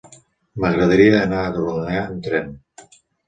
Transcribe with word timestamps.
M'agradaria 0.63 1.19
anar 1.27 1.43
a 1.43 1.51
Rodonyà 1.57 2.01
amb 2.07 2.25
tren. 2.31 2.51